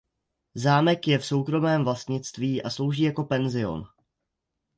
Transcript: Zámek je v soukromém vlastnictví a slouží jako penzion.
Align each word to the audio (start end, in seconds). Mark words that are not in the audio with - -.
Zámek 0.55 1.07
je 1.07 1.17
v 1.19 1.25
soukromém 1.25 1.83
vlastnictví 1.83 2.63
a 2.63 2.69
slouží 2.69 3.01
jako 3.03 3.23
penzion. 3.23 3.83